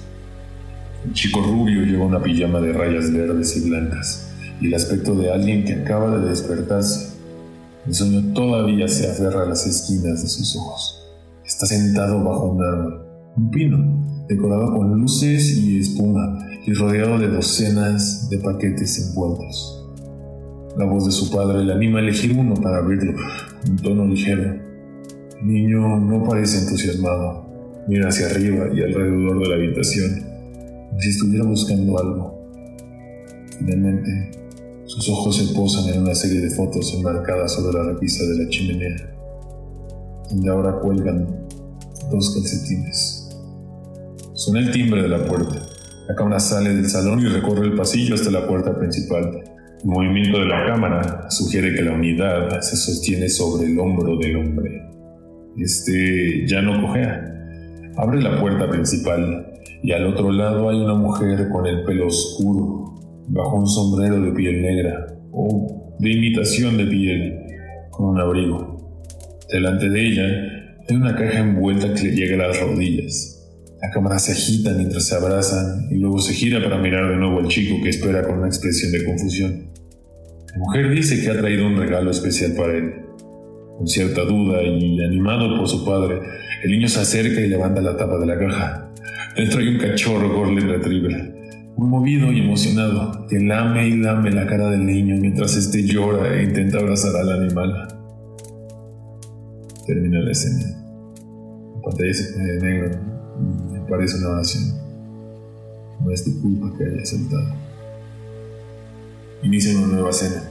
El 1.05 1.13
chico 1.13 1.43
rubio 1.43 1.83
lleva 1.83 2.05
una 2.05 2.23
pijama 2.23 2.59
de 2.59 2.73
rayas 2.73 3.13
verdes 3.13 3.55
y 3.55 3.69
blancas 3.69 4.31
y 4.59 4.65
el 4.65 4.73
aspecto 4.73 5.13
de 5.13 5.31
alguien 5.31 5.63
que 5.63 5.75
acaba 5.75 6.17
de 6.17 6.27
despertarse. 6.27 7.13
El 7.85 7.93
sueño 7.93 8.33
todavía 8.33 8.87
se 8.87 9.11
aferra 9.11 9.43
a 9.43 9.49
las 9.49 9.67
esquinas 9.67 10.23
de 10.23 10.27
sus 10.27 10.55
ojos. 10.55 11.02
Está 11.45 11.65
sentado 11.65 12.23
bajo 12.23 12.51
un 12.51 12.63
árbol, 12.63 13.05
un 13.35 13.49
pino, 13.51 14.25
decorado 14.27 14.73
con 14.73 14.99
luces 14.99 15.57
y 15.57 15.79
espuma 15.79 16.39
y 16.65 16.73
rodeado 16.73 17.19
de 17.19 17.27
docenas 17.27 18.29
de 18.29 18.37
paquetes 18.37 19.09
envueltos. 19.09 19.85
La 20.77 20.85
voz 20.85 21.05
de 21.05 21.11
su 21.11 21.29
padre 21.29 21.63
le 21.63 21.73
anima 21.73 21.99
a 21.99 22.01
elegir 22.01 22.37
uno 22.37 22.55
para 22.55 22.77
abrirlo, 22.77 23.13
un 23.69 23.75
tono 23.77 24.05
ligero. 24.05 24.55
El 25.41 25.47
niño 25.47 25.99
no 25.99 26.23
parece 26.23 26.59
entusiasmado. 26.63 27.45
Mira 27.87 28.07
hacia 28.07 28.27
arriba 28.27 28.67
y 28.73 28.81
alrededor 28.81 29.39
de 29.39 29.49
la 29.49 29.55
habitación 29.55 30.33
si 30.99 31.09
estuviera 31.09 31.45
buscando 31.45 31.99
algo. 31.99 32.49
Finalmente, 33.59 34.31
sus 34.85 35.09
ojos 35.09 35.37
se 35.37 35.53
posan 35.53 35.93
en 35.93 36.01
una 36.01 36.15
serie 36.15 36.39
de 36.39 36.49
fotos 36.51 36.93
enmarcadas 36.93 37.53
sobre 37.53 37.77
la 37.77 37.83
repisa 37.91 38.23
de 38.25 38.43
la 38.43 38.49
chimenea, 38.49 39.12
donde 40.29 40.49
ahora 40.49 40.79
cuelgan 40.79 41.47
dos 42.11 42.33
calcetines. 42.33 43.29
Suena 44.33 44.59
el 44.59 44.71
timbre 44.71 45.01
de 45.01 45.09
la 45.09 45.25
puerta. 45.25 45.55
La 46.07 46.15
cámara 46.15 46.39
sale 46.39 46.73
del 46.73 46.89
salón 46.89 47.21
y 47.21 47.27
recorre 47.27 47.65
el 47.65 47.75
pasillo 47.75 48.15
hasta 48.15 48.29
la 48.29 48.47
puerta 48.47 48.77
principal. 48.77 49.41
El 49.81 49.89
movimiento 49.89 50.39
de 50.39 50.45
la 50.45 50.65
cámara 50.65 51.29
sugiere 51.29 51.73
que 51.73 51.81
la 51.81 51.93
unidad 51.93 52.59
se 52.61 52.75
sostiene 52.75 53.29
sobre 53.29 53.67
el 53.67 53.79
hombro 53.79 54.17
del 54.17 54.35
hombre. 54.37 54.89
Este 55.57 56.45
ya 56.47 56.61
no 56.61 56.81
cojea. 56.81 57.29
Abre 57.95 58.21
la 58.21 58.39
puerta 58.39 58.69
principal 58.69 59.53
y 59.83 59.91
al 59.91 60.07
otro 60.07 60.31
lado 60.31 60.69
hay 60.69 60.77
una 60.77 60.95
mujer 60.95 61.49
con 61.49 61.67
el 61.67 61.83
pelo 61.83 62.07
oscuro, 62.07 62.95
bajo 63.27 63.57
un 63.57 63.67
sombrero 63.67 64.19
de 64.19 64.31
piel 64.31 64.61
negra, 64.61 65.07
o 65.31 65.95
de 65.99 66.11
imitación 66.11 66.77
de 66.77 66.85
piel, 66.85 67.39
con 67.91 68.07
un 68.07 68.19
abrigo. 68.19 68.72
Delante 69.53 69.87
de 69.87 70.03
ella 70.03 70.23
hay 70.89 70.95
una 70.95 71.15
caja 71.15 71.37
envuelta 71.37 71.93
que 71.93 72.05
le 72.05 72.15
llega 72.15 72.43
a 72.43 72.47
las 72.47 72.59
rodillas. 72.59 73.39
La 73.83 73.91
cámara 73.91 74.17
se 74.17 74.31
agita 74.31 74.71
mientras 74.71 75.05
se 75.05 75.13
abrazan 75.13 75.89
y 75.91 75.99
luego 75.99 76.17
se 76.17 76.33
gira 76.33 76.59
para 76.59 76.79
mirar 76.79 77.07
de 77.07 77.17
nuevo 77.17 77.37
al 77.37 77.49
chico 77.49 77.75
que 77.83 77.89
espera 77.89 78.23
con 78.23 78.39
una 78.39 78.47
expresión 78.47 78.91
de 78.91 79.05
confusión. 79.05 79.69
La 80.53 80.57
mujer 80.57 80.89
dice 80.89 81.21
que 81.21 81.29
ha 81.29 81.39
traído 81.39 81.67
un 81.67 81.77
regalo 81.77 82.09
especial 82.09 82.53
para 82.53 82.75
él. 82.75 82.95
Con 83.77 83.87
cierta 83.87 84.23
duda 84.23 84.63
y 84.63 84.99
animado 85.03 85.55
por 85.55 85.69
su 85.69 85.85
padre, 85.85 86.19
el 86.63 86.71
niño 86.71 86.87
se 86.87 87.01
acerca 87.01 87.39
y 87.39 87.47
levanta 87.47 87.79
la 87.79 87.95
tapa 87.95 88.17
de 88.17 88.25
la 88.25 88.39
caja. 88.39 88.91
Dentro 89.35 89.59
hay 89.59 89.67
un 89.67 89.77
cachorro 89.77 90.33
Golden 90.33 90.67
Retriever, 90.67 91.31
muy 91.77 91.89
movido 91.89 92.31
y 92.31 92.39
emocionado, 92.39 93.27
que 93.29 93.39
lame 93.39 93.87
y 93.87 93.97
lame 93.97 94.31
la 94.31 94.47
cara 94.47 94.71
del 94.71 94.83
niño 94.83 95.15
mientras 95.21 95.55
este 95.55 95.83
llora 95.83 96.39
e 96.39 96.43
intenta 96.45 96.79
abrazar 96.79 97.15
al 97.15 97.43
animal. 97.43 98.02
Termina 99.85 100.19
la 100.19 100.31
escena. 100.31 100.65
La 101.75 101.81
pantalla 101.81 102.13
se 102.13 102.31
pone 102.31 102.53
de 102.53 102.61
negro 102.61 102.99
y 103.73 103.77
aparece 103.77 104.17
una 104.17 104.29
oración. 104.29 104.63
No 106.03 106.11
es 106.11 106.23
tu 106.23 106.41
culpa 106.41 106.71
que 106.77 106.85
haya 106.85 107.05
saltado. 107.05 107.53
Inicia 109.43 109.77
una 109.77 109.87
nueva 109.87 110.11
escena. 110.11 110.41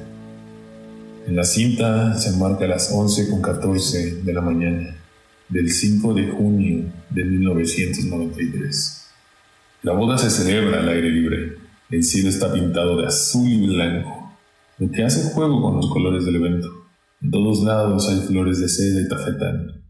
En 1.27 1.37
la 1.37 1.45
cinta 1.45 2.15
se 2.17 2.37
marca 2.37 2.67
las 2.67 2.93
11 2.93 3.31
con 3.31 3.41
14 3.41 4.23
de 4.23 4.33
la 4.33 4.43
mañana 4.43 4.97
del 5.49 5.71
5 5.71 6.15
de 6.15 6.29
junio 6.29 6.93
de 7.09 7.25
1993. 7.25 9.07
La 9.83 9.93
boda 9.93 10.19
se 10.19 10.31
celebra 10.31 10.81
al 10.81 10.89
aire 10.89 11.11
libre. 11.11 11.57
El 11.91 12.05
cielo 12.05 12.29
está 12.29 12.53
pintado 12.53 13.01
de 13.01 13.07
azul 13.07 13.49
y 13.49 13.67
blanco, 13.67 14.37
lo 14.79 14.91
que 14.91 15.05
hace 15.05 15.33
juego 15.33 15.63
con 15.63 15.77
los 15.77 15.91
colores 15.91 16.25
del 16.25 16.37
evento. 16.37 16.82
En 17.23 17.31
todos 17.31 17.63
lados 17.63 18.09
hay 18.09 18.27
flores 18.27 18.61
de 18.61 18.69
seda 18.69 19.01
y 19.01 19.09
tafetán. 19.09 19.85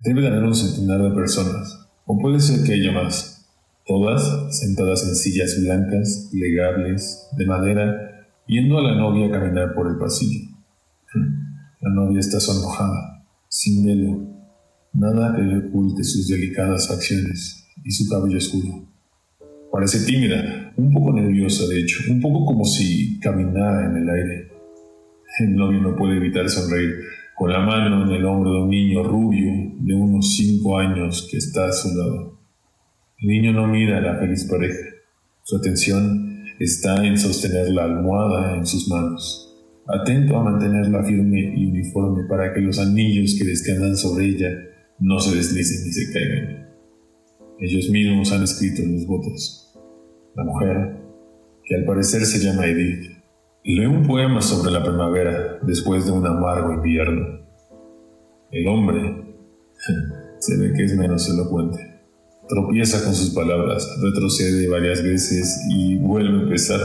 Debe 0.00 0.22
de 0.22 0.28
haber 0.28 0.42
un 0.42 0.54
centenar 0.54 1.02
de 1.02 1.14
personas, 1.14 1.88
o 2.04 2.18
puede 2.18 2.40
ser 2.40 2.66
que 2.66 2.74
haya 2.74 2.92
más, 2.92 3.48
todas 3.86 4.22
sentadas 4.58 5.06
en 5.08 5.14
sillas 5.14 5.56
blancas, 5.62 6.28
plegables, 6.32 7.28
de 7.36 7.46
madera, 7.46 7.94
viendo 8.48 8.78
a 8.78 8.82
la 8.82 8.96
novia 8.96 9.30
caminar 9.30 9.74
por 9.74 9.88
el 9.88 9.96
pasillo. 9.98 10.40
La 11.80 11.90
novia 11.90 12.20
está 12.20 12.40
sonrojada, 12.40 13.24
sin 13.48 13.84
velo, 13.84 14.34
Nada 14.94 15.34
que 15.34 15.42
le 15.42 15.58
oculte 15.58 16.04
sus 16.04 16.28
delicadas 16.28 16.86
facciones 16.86 17.66
y 17.82 17.90
su 17.90 18.08
cabello 18.08 18.38
oscuro. 18.38 18.88
Parece 19.72 20.06
tímida, 20.06 20.72
un 20.76 20.92
poco 20.92 21.12
nerviosa 21.12 21.66
de 21.66 21.80
hecho, 21.80 21.98
un 22.12 22.20
poco 22.20 22.46
como 22.46 22.64
si 22.64 23.18
caminara 23.18 23.86
en 23.86 23.96
el 23.96 24.08
aire. 24.08 24.53
El 25.38 25.56
novio 25.56 25.80
no 25.80 25.96
puede 25.96 26.16
evitar 26.16 26.48
sonreír, 26.48 26.94
con 27.34 27.50
la 27.50 27.58
mano 27.58 28.04
en 28.04 28.10
el 28.12 28.24
hombro 28.24 28.52
de 28.52 28.62
un 28.62 28.70
niño 28.70 29.02
rubio 29.02 29.50
de 29.80 29.94
unos 29.94 30.36
cinco 30.36 30.78
años 30.78 31.26
que 31.28 31.38
está 31.38 31.66
a 31.66 31.72
su 31.72 31.88
lado. 31.96 32.38
El 33.18 33.28
niño 33.28 33.52
no 33.52 33.66
mira 33.66 33.98
a 33.98 34.00
la 34.00 34.16
feliz 34.18 34.44
pareja. 34.44 34.90
Su 35.42 35.56
atención 35.56 36.44
está 36.60 37.04
en 37.04 37.18
sostener 37.18 37.70
la 37.70 37.84
almohada 37.84 38.56
en 38.56 38.64
sus 38.64 38.88
manos, 38.88 39.52
atento 39.88 40.36
a 40.36 40.44
mantenerla 40.44 41.02
firme 41.02 41.52
y 41.56 41.66
uniforme 41.66 42.28
para 42.28 42.54
que 42.54 42.60
los 42.60 42.78
anillos 42.78 43.34
que 43.36 43.44
descansan 43.44 43.96
sobre 43.96 44.26
ella 44.26 44.50
no 45.00 45.18
se 45.18 45.34
deslicen 45.34 45.84
ni 45.84 45.92
se 45.92 46.12
caigan. 46.12 46.68
Ellos 47.58 47.90
mismos 47.90 48.30
han 48.32 48.44
escrito 48.44 48.82
los 48.86 49.06
votos. 49.06 49.76
La 50.36 50.44
mujer, 50.44 50.96
que 51.64 51.74
al 51.74 51.84
parecer 51.84 52.24
se 52.24 52.38
llama 52.38 52.66
Edith, 52.66 53.13
lee 53.64 53.86
un 53.86 54.06
poema 54.06 54.42
sobre 54.42 54.70
la 54.70 54.82
primavera 54.82 55.58
después 55.62 56.04
de 56.04 56.12
un 56.12 56.26
amargo 56.26 56.74
invierno. 56.74 57.40
El 58.50 58.68
hombre 58.68 59.36
se 60.38 60.58
ve 60.58 60.74
que 60.74 60.84
es 60.84 60.94
menos 60.96 61.28
elocuente. 61.30 61.78
Tropieza 62.46 63.02
con 63.02 63.14
sus 63.14 63.30
palabras, 63.30 63.88
retrocede 64.02 64.68
varias 64.68 65.02
veces 65.02 65.66
y 65.70 65.96
vuelve 65.96 66.40
a 66.40 66.42
empezar. 66.42 66.80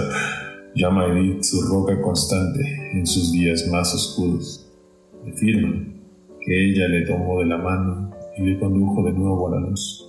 Llama 0.73 1.03
a 1.03 1.07
Edith 1.07 1.43
su 1.43 1.61
roca 1.63 1.99
constante 2.01 2.61
en 2.93 3.05
sus 3.05 3.33
días 3.33 3.67
más 3.67 3.93
oscuros. 3.93 4.71
Afirma 5.29 5.85
que 6.39 6.69
ella 6.69 6.87
le 6.87 7.05
tomó 7.05 7.39
de 7.39 7.45
la 7.45 7.57
mano 7.57 8.11
y 8.37 8.43
le 8.43 8.57
condujo 8.57 9.03
de 9.03 9.11
nuevo 9.11 9.49
a 9.49 9.59
la 9.59 9.69
luz. 9.69 10.05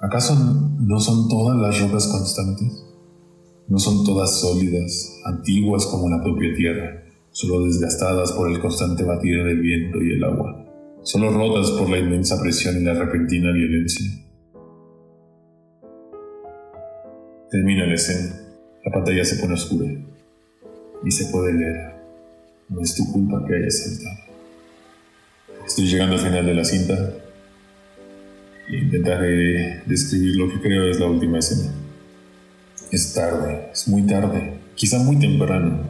¿Acaso 0.00 0.36
no 0.78 1.00
son 1.00 1.28
todas 1.28 1.58
las 1.58 1.80
rocas 1.80 2.06
constantes? 2.06 2.87
¿No 3.68 3.78
son 3.78 4.02
todas 4.02 4.40
sólidas, 4.40 5.20
antiguas 5.26 5.84
como 5.84 6.08
la 6.08 6.22
propia 6.22 6.54
tierra, 6.54 7.04
solo 7.30 7.66
desgastadas 7.66 8.32
por 8.32 8.50
el 8.50 8.60
constante 8.60 9.04
batir 9.04 9.44
del 9.44 9.60
viento 9.60 10.02
y 10.02 10.12
el 10.12 10.24
agua, 10.24 10.64
solo 11.02 11.30
rotas 11.30 11.72
por 11.72 11.90
la 11.90 11.98
inmensa 11.98 12.40
presión 12.40 12.80
y 12.80 12.84
la 12.84 12.94
repentina 12.94 13.52
violencia? 13.52 14.06
Termina 17.50 17.86
la 17.86 17.94
escena. 17.94 18.40
La 18.86 18.92
pantalla 18.92 19.22
se 19.22 19.36
pone 19.36 19.52
oscura 19.52 19.90
y 21.04 21.10
se 21.10 21.26
puede 21.26 21.52
leer. 21.52 21.92
No 22.70 22.80
es 22.80 22.94
tu 22.94 23.12
culpa 23.12 23.44
que 23.46 23.54
hayas 23.54 23.84
saltado. 23.84 24.28
Estoy 25.66 25.86
llegando 25.86 26.14
al 26.14 26.20
final 26.20 26.46
de 26.46 26.54
la 26.54 26.64
cinta 26.64 27.14
e 28.70 28.76
intentaré 28.78 29.82
describir 29.84 30.36
lo 30.36 30.48
que 30.48 30.58
creo 30.58 30.90
es 30.90 30.98
la 30.98 31.06
última 31.06 31.38
escena. 31.38 31.70
Es 32.90 33.12
tarde, 33.12 33.68
es 33.70 33.86
muy 33.86 34.06
tarde, 34.06 34.60
quizá 34.74 34.98
muy 35.00 35.16
temprano. 35.16 35.82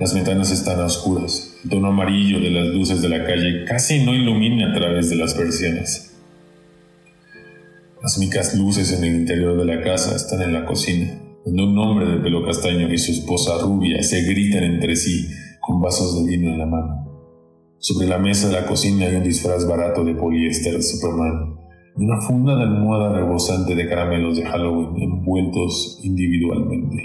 Las 0.00 0.12
ventanas 0.14 0.50
están 0.50 0.80
oscuras. 0.80 1.54
El 1.62 1.70
tono 1.70 1.88
amarillo 1.88 2.40
de 2.40 2.50
las 2.50 2.74
luces 2.74 3.00
de 3.00 3.08
la 3.08 3.24
calle 3.24 3.64
casi 3.64 4.04
no 4.04 4.12
ilumina 4.12 4.70
a 4.70 4.74
través 4.74 5.10
de 5.10 5.14
las 5.14 5.34
persianas. 5.34 6.12
Las 8.02 8.18
únicas 8.18 8.56
luces 8.56 8.90
en 8.92 9.04
el 9.04 9.14
interior 9.14 9.56
de 9.56 9.64
la 9.64 9.80
casa 9.80 10.16
están 10.16 10.42
en 10.42 10.52
la 10.52 10.64
cocina, 10.64 11.22
donde 11.44 11.62
un 11.62 11.78
hombre 11.78 12.06
de 12.06 12.18
pelo 12.18 12.44
castaño 12.44 12.92
y 12.92 12.98
su 12.98 13.12
esposa 13.12 13.52
rubia 13.62 14.02
se 14.02 14.22
gritan 14.22 14.64
entre 14.64 14.96
sí 14.96 15.28
con 15.60 15.80
vasos 15.80 16.16
de 16.16 16.30
vino 16.30 16.52
en 16.52 16.58
la 16.58 16.66
mano. 16.66 17.38
Sobre 17.78 18.08
la 18.08 18.18
mesa 18.18 18.48
de 18.48 18.54
la 18.54 18.66
cocina 18.66 19.06
hay 19.06 19.14
un 19.14 19.22
disfraz 19.22 19.68
barato 19.68 20.02
de 20.02 20.16
poliéster 20.16 20.74
de 20.74 20.82
Superman 20.82 21.63
una 21.96 22.20
funda 22.20 22.56
de 22.56 22.62
almohada 22.64 23.16
rebosante 23.16 23.74
de 23.74 23.88
caramelos 23.88 24.36
de 24.36 24.44
Halloween 24.44 25.00
envueltos 25.00 26.00
individualmente. 26.02 26.96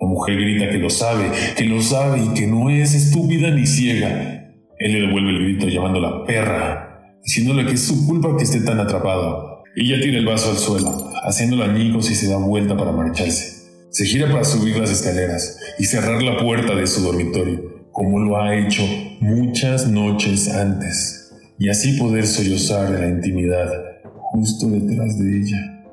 La 0.00 0.08
mujer 0.08 0.36
grita 0.36 0.70
que 0.70 0.78
lo 0.78 0.90
sabe, 0.90 1.30
que 1.56 1.64
lo 1.64 1.80
sabe 1.80 2.22
y 2.24 2.34
que 2.34 2.46
no 2.46 2.68
es 2.68 2.94
estúpida 2.94 3.50
ni 3.50 3.66
ciega. 3.66 4.52
Él 4.78 4.92
le 4.92 5.00
devuelve 5.06 5.30
el 5.30 5.42
grito 5.44 5.68
llamándola 5.68 6.24
perra, 6.26 7.16
diciéndole 7.24 7.64
que 7.64 7.72
es 7.72 7.82
su 7.82 8.06
culpa 8.06 8.36
que 8.36 8.44
esté 8.44 8.60
tan 8.60 8.80
atrapado. 8.80 9.62
Ella 9.76 10.00
tira 10.00 10.18
el 10.18 10.26
vaso 10.26 10.50
al 10.50 10.58
suelo, 10.58 11.10
haciéndolo 11.24 11.64
añicos 11.64 12.10
y 12.10 12.14
se 12.14 12.28
da 12.28 12.36
vuelta 12.36 12.76
para 12.76 12.92
marcharse. 12.92 13.62
Se 13.90 14.04
gira 14.04 14.30
para 14.30 14.44
subir 14.44 14.76
las 14.76 14.90
escaleras 14.90 15.58
y 15.78 15.84
cerrar 15.84 16.22
la 16.22 16.36
puerta 16.38 16.74
de 16.74 16.86
su 16.86 17.02
dormitorio 17.02 17.72
como 17.92 18.18
lo 18.20 18.40
ha 18.40 18.56
hecho 18.56 18.82
muchas 19.20 19.86
noches 19.86 20.48
antes, 20.48 21.30
y 21.58 21.68
así 21.68 21.98
poder 21.98 22.26
sollozar 22.26 22.94
en 22.94 23.00
la 23.02 23.08
intimidad 23.08 23.91
justo 24.32 24.66
detrás 24.66 25.18
de 25.18 25.38
ella. 25.38 25.84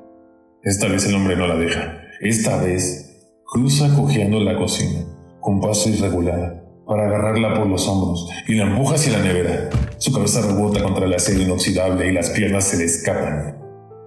Esta 0.62 0.88
vez 0.88 1.06
el 1.06 1.14
hombre 1.14 1.36
no 1.36 1.46
la 1.46 1.56
deja. 1.56 2.00
Esta 2.20 2.56
vez 2.62 3.22
cruza 3.44 3.94
cojeando 3.94 4.40
la 4.40 4.56
cocina, 4.56 5.04
con 5.40 5.60
paso 5.60 5.90
irregular, 5.90 6.64
para 6.86 7.06
agarrarla 7.06 7.54
por 7.54 7.66
los 7.66 7.86
hombros 7.86 8.28
y 8.48 8.54
la 8.54 8.64
empuja 8.64 8.94
hacia 8.94 9.18
la 9.18 9.24
nevera. 9.24 9.68
Su 9.98 10.12
cabeza 10.12 10.40
rebota 10.40 10.82
contra 10.82 11.04
el 11.04 11.14
acero 11.14 11.42
inoxidable 11.42 12.08
y 12.08 12.12
las 12.12 12.30
piernas 12.30 12.64
se 12.64 12.78
le 12.78 12.84
escapan. 12.84 13.58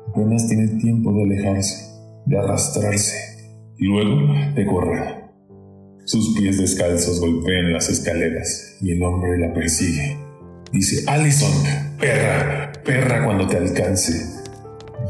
Apenas 0.10 0.48
tiene 0.48 0.68
tiempo 0.80 1.13
de 1.13 1.24
alejarse, 1.24 1.94
de 2.25 2.38
arrastrarse 2.38 3.16
y 3.78 3.86
luego 3.86 4.34
de 4.56 4.66
correr. 4.66 5.24
Sus 6.06 6.36
pies 6.36 6.58
descalzos 6.58 7.22
golpean 7.22 7.72
las 7.72 7.88
escaleras 7.88 8.78
y 8.82 8.92
el 8.92 9.04
hombre 9.04 9.38
la 9.38 9.54
persigue. 9.54 10.18
Dice, 10.72 11.04
Allison, 11.08 11.52
perra, 12.00 12.73
perra 12.84 13.24
cuando 13.25 13.48
te 13.48 13.58
alcance. 13.58 14.42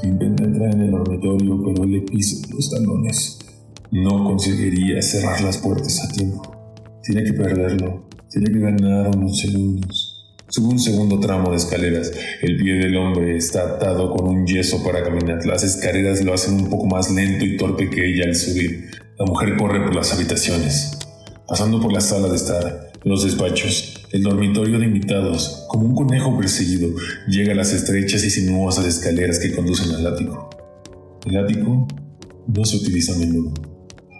Intenta 0.03 0.43
entrar 0.43 0.73
en 0.73 0.81
el 0.81 0.91
dormitorio, 0.91 1.61
pero 1.63 1.85
le 1.85 2.01
pisa 2.01 2.47
los 2.53 2.69
talones. 2.69 3.39
No 3.91 4.23
conseguiría 4.23 5.01
cerrar 5.01 5.41
las 5.41 5.57
puertas 5.57 6.03
a 6.03 6.11
tiempo. 6.11 6.41
Tiene 7.03 7.23
que 7.23 7.33
perderlo. 7.33 8.07
Tiene 8.29 8.51
que 8.51 8.59
ganar 8.59 9.15
unos 9.15 9.39
segundos. 9.39 10.09
Sube 10.49 10.69
un 10.69 10.79
segundo 10.79 11.19
tramo 11.19 11.51
de 11.51 11.57
escaleras. 11.57 12.11
El 12.41 12.57
pie 12.57 12.75
del 12.75 12.95
hombre 12.97 13.37
está 13.37 13.63
atado 13.63 14.11
con 14.11 14.27
un 14.27 14.45
yeso 14.45 14.83
para 14.83 15.03
caminar. 15.03 15.45
Las 15.45 15.63
escaleras 15.63 16.23
lo 16.23 16.33
hacen 16.33 16.55
un 16.55 16.69
poco 16.69 16.85
más 16.85 17.11
lento 17.11 17.45
y 17.45 17.57
torpe 17.57 17.89
que 17.89 18.07
ella 18.07 18.25
al 18.25 18.35
subir. 18.35 18.91
La 19.17 19.25
mujer 19.25 19.55
corre 19.57 19.83
por 19.83 19.95
las 19.95 20.11
habitaciones, 20.13 20.97
pasando 21.47 21.79
por 21.79 21.93
la 21.93 22.01
sala 22.01 22.27
de 22.27 22.35
estar, 22.35 22.92
los 23.03 23.23
despachos, 23.23 23.93
el 24.11 24.23
dormitorio 24.23 24.79
de 24.79 24.85
invitados, 24.85 25.65
como 25.67 25.85
un 25.85 25.95
conejo 25.95 26.37
perseguido, 26.37 26.89
llega 27.27 27.51
a 27.51 27.55
las 27.55 27.73
estrechas 27.73 28.23
y 28.23 28.29
sinuosas 28.29 28.85
escaleras 28.85 29.39
que 29.39 29.53
conducen 29.53 29.93
al 29.93 30.07
ático. 30.07 30.49
El 31.25 31.37
ático 31.37 31.87
no 32.47 32.65
se 32.65 32.77
utiliza 32.77 33.13
a 33.13 33.17
menudo. 33.17 33.53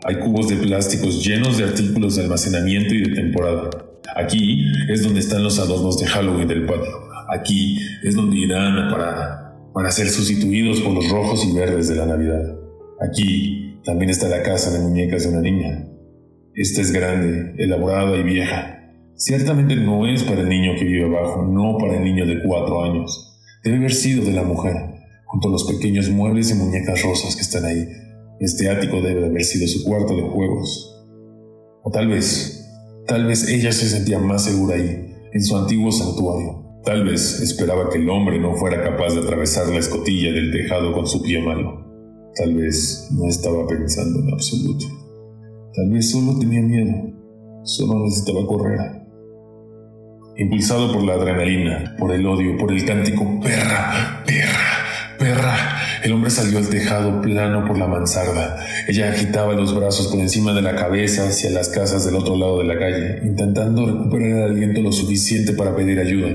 Hay 0.05 0.19
cubos 0.19 0.49
de 0.49 0.57
plásticos 0.57 1.23
llenos 1.23 1.57
de 1.57 1.63
artículos 1.63 2.15
de 2.15 2.23
almacenamiento 2.23 2.93
y 2.93 3.03
de 3.03 3.15
temporada. 3.15 3.69
Aquí 4.15 4.65
es 4.89 5.03
donde 5.03 5.21
están 5.21 5.43
los 5.43 5.59
adornos 5.59 5.97
de 5.99 6.07
Halloween 6.07 6.47
del 6.47 6.65
patio. 6.65 6.91
Aquí 7.29 7.77
es 8.03 8.15
donde 8.15 8.37
irán 8.37 8.77
a 8.77 8.91
parar 8.91 9.43
para 9.73 9.91
ser 9.91 10.09
sustituidos 10.09 10.81
por 10.81 10.93
los 10.93 11.09
rojos 11.09 11.45
y 11.45 11.53
verdes 11.53 11.87
de 11.87 11.95
la 11.95 12.05
Navidad. 12.05 12.57
Aquí 12.99 13.79
también 13.85 14.09
está 14.11 14.27
la 14.27 14.43
casa 14.43 14.71
de 14.71 14.79
muñecas 14.79 15.23
de 15.23 15.29
una 15.29 15.41
niña. 15.41 15.87
Esta 16.55 16.81
es 16.81 16.91
grande, 16.91 17.55
elaborada 17.57 18.15
y 18.15 18.21
vieja. 18.21 18.79
Ciertamente 19.15 19.75
no 19.75 20.05
es 20.05 20.23
para 20.23 20.41
el 20.41 20.49
niño 20.49 20.73
que 20.77 20.85
vive 20.85 21.05
abajo, 21.05 21.47
no 21.47 21.77
para 21.79 21.97
el 21.97 22.03
niño 22.03 22.27
de 22.27 22.43
cuatro 22.43 22.83
años. 22.83 23.39
Debe 23.63 23.77
haber 23.77 23.93
sido 23.93 24.23
de 24.23 24.33
la 24.33 24.43
mujer, 24.43 24.75
junto 25.25 25.47
a 25.47 25.51
los 25.51 25.63
pequeños 25.63 26.09
muebles 26.11 26.51
y 26.51 26.53
muñecas 26.53 27.01
rosas 27.01 27.35
que 27.35 27.41
están 27.41 27.65
ahí. 27.65 27.87
Este 28.39 28.69
ático 28.69 29.01
debe 29.01 29.25
haber 29.25 29.43
sido 29.43 29.67
su 29.67 29.83
cuarto 29.83 30.15
de 30.15 30.21
juegos. 30.21 31.03
O 31.81 31.89
tal 31.89 32.07
vez, 32.07 32.69
tal 33.07 33.25
vez 33.25 33.49
ella 33.49 33.71
se 33.71 33.89
sentía 33.89 34.19
más 34.19 34.45
segura 34.45 34.75
ahí, 34.75 35.11
en 35.31 35.43
su 35.43 35.57
antiguo 35.57 35.91
santuario. 35.91 36.63
Tal 36.83 37.03
vez 37.03 37.39
esperaba 37.39 37.89
que 37.89 37.97
el 37.97 38.07
hombre 38.09 38.37
no 38.37 38.55
fuera 38.57 38.83
capaz 38.83 39.15
de 39.15 39.21
atravesar 39.21 39.69
la 39.69 39.79
escotilla 39.79 40.31
del 40.31 40.51
tejado 40.51 40.93
con 40.93 41.07
su 41.07 41.19
pie 41.23 41.41
malo. 41.41 41.83
Tal 42.35 42.53
vez 42.53 43.07
no 43.11 43.27
estaba 43.27 43.65
pensando 43.65 44.19
en 44.19 44.33
absoluto. 44.33 45.02
Tal 45.75 45.89
vez 45.89 46.11
solo 46.11 46.37
tenía 46.37 46.61
miedo. 46.61 46.93
Solo 47.63 48.05
necesitaba 48.05 48.45
correr. 48.45 48.79
Impulsado 50.37 50.91
por 50.91 51.03
la 51.03 51.13
adrenalina, 51.13 51.95
por 51.97 52.11
el 52.11 52.25
odio, 52.25 52.57
por 52.57 52.71
el 52.71 52.85
cántico 52.85 53.39
perra, 53.39 54.23
perra, 54.25 55.15
perra, 55.17 55.73
el 56.03 56.11
hombre 56.11 56.29
salió 56.29 56.57
al 56.57 56.67
tejado 56.67 57.21
plano 57.21 57.65
por 57.65 57.77
la 57.77 57.87
mansarda. 57.87 58.65
Ella 58.87 59.09
agitaba 59.09 59.53
los 59.53 59.75
brazos 59.75 60.07
por 60.07 60.19
encima 60.19 60.53
de 60.53 60.61
la 60.61 60.75
cabeza 60.75 61.27
hacia 61.27 61.49
las 61.49 61.69
casas 61.69 62.03
del 62.03 62.15
otro 62.15 62.35
lado 62.35 62.59
de 62.59 62.65
la 62.65 62.77
calle, 62.77 63.19
intentando 63.23 63.85
recuperar 63.85 64.49
el 64.49 64.51
aliento 64.51 64.81
lo 64.81 64.91
suficiente 64.91 65.53
para 65.53 65.75
pedir 65.75 65.99
ayuda. 65.99 66.29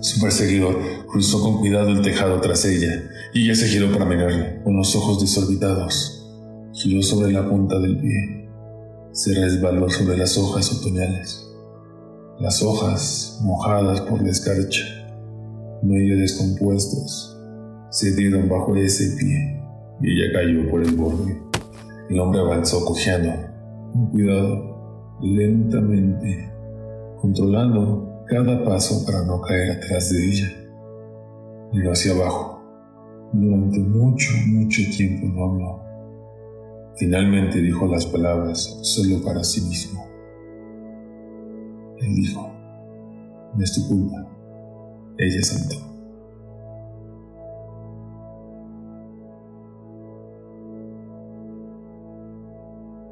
Su 0.00 0.20
perseguidor 0.20 0.78
cruzó 1.10 1.42
con 1.42 1.58
cuidado 1.58 1.88
el 1.88 2.02
tejado 2.02 2.40
tras 2.40 2.64
ella 2.64 3.02
y 3.32 3.44
ella 3.44 3.54
se 3.54 3.66
giró 3.66 3.90
para 3.90 4.04
mirarle, 4.04 4.60
con 4.62 4.76
los 4.76 4.94
ojos 4.94 5.20
desorbitados. 5.20 6.15
Giró 6.76 7.02
sobre 7.02 7.32
la 7.32 7.48
punta 7.48 7.78
del 7.78 7.98
pie. 7.98 8.50
Se 9.12 9.32
resbaló 9.32 9.88
sobre 9.88 10.18
las 10.18 10.36
hojas 10.36 10.70
otoñales. 10.78 11.50
Las 12.38 12.62
hojas, 12.62 13.40
mojadas 13.42 14.02
por 14.02 14.22
la 14.22 14.28
escarcha, 14.28 14.84
medio 15.82 16.18
descompuestas, 16.18 17.34
se 17.88 18.14
dieron 18.14 18.46
bajo 18.50 18.76
ese 18.76 19.16
pie 19.16 19.58
y 20.02 20.10
ella 20.10 20.34
cayó 20.34 20.70
por 20.70 20.82
el 20.82 20.94
borde. 20.96 21.40
El 22.10 22.20
hombre 22.20 22.40
avanzó 22.40 22.84
cojeando, 22.84 23.30
con 23.94 24.10
cuidado, 24.10 25.16
lentamente, 25.22 26.52
controlando 27.22 28.22
cada 28.26 28.62
paso 28.66 29.02
para 29.06 29.24
no 29.24 29.40
caer 29.40 29.78
atrás 29.78 30.10
de 30.10 30.28
ella. 30.28 30.52
Miró 31.72 31.92
hacia 31.92 32.12
abajo. 32.12 32.60
Durante 33.32 33.78
mucho, 33.78 34.28
mucho 34.48 34.82
tiempo 34.94 35.26
no 35.26 35.44
habló. 35.44 35.85
Finalmente 36.98 37.60
dijo 37.60 37.86
las 37.86 38.06
palabras 38.06 38.78
solo 38.82 39.22
para 39.22 39.44
sí 39.44 39.60
mismo. 39.60 40.06
Él 41.98 42.14
dijo, 42.14 42.52
no 43.54 43.62
es. 43.64 44.26
Ella 45.18 45.42
saltó. 45.42 45.76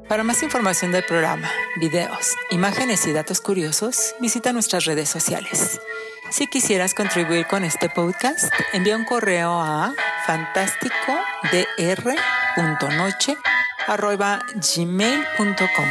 Para 0.09 0.23
más 0.23 0.43
información 0.43 0.91
del 0.91 1.03
programa, 1.03 1.49
videos, 1.79 2.35
imágenes 2.51 3.05
y 3.07 3.11
datos 3.11 3.41
curiosos, 3.41 4.15
visita 4.19 4.53
nuestras 4.53 4.85
redes 4.85 5.09
sociales. 5.09 5.79
Si 6.31 6.47
quisieras 6.47 6.93
contribuir 6.93 7.47
con 7.47 7.63
este 7.63 7.89
podcast, 7.89 8.51
envía 8.73 8.97
un 8.97 9.05
correo 9.05 9.51
a 9.51 9.93
fantásticodr.noche.gmail.com 13.85 15.85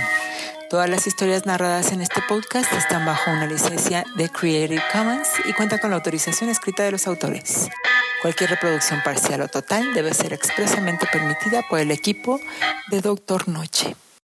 Todas 0.69 0.89
las 0.89 1.07
historias 1.07 1.47
narradas 1.47 1.93
en 1.93 2.01
este 2.01 2.21
podcast 2.29 2.73
están 2.73 3.07
bajo 3.07 3.31
una 3.31 3.47
licencia 3.47 4.05
de 4.17 4.29
Creative 4.29 4.83
Commons 4.93 5.29
y 5.45 5.53
cuentan 5.53 5.79
con 5.79 5.91
la 5.91 5.97
autorización 5.97 6.51
escrita 6.51 6.83
de 6.83 6.91
los 6.91 7.07
autores. 7.07 7.69
Cualquier 8.23 8.51
reproducción 8.51 9.01
parcial 9.05 9.43
o 9.43 9.49
total 9.49 9.95
debe 9.95 10.13
ser 10.15 10.33
expresamente 10.33 11.07
permitida 11.13 11.63
por 11.69 11.79
el 11.79 11.91
equipo 11.91 12.41
de 12.91 13.01
Doctor 13.01 13.49
Noche. 13.49 13.95